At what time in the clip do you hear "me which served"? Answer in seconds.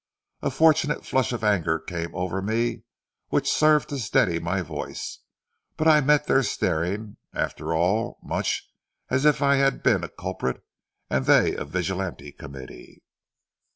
2.41-3.89